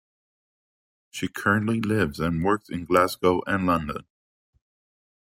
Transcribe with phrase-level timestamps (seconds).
[1.11, 4.07] She currently lives and works in Glasgow and London.